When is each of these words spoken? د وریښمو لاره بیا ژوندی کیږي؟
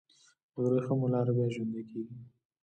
د 0.53 0.55
وریښمو 0.63 1.07
لاره 1.13 1.31
بیا 1.37 1.47
ژوندی 1.53 1.83
کیږي؟ 1.89 2.17